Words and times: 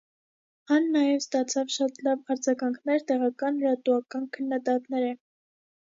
Ան 0.75 0.87
նաեւ 0.95 1.11
ստացաւ 1.23 1.69
շատ 1.75 2.01
լաւ 2.09 2.33
արձագանքներ 2.37 3.07
տեղական 3.13 3.63
լրատուական 3.63 4.29
քննադատներէ։ 4.39 5.17